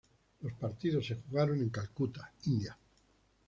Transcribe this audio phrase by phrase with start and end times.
[0.41, 2.75] Los partidos se jugaron en Calcuta, India.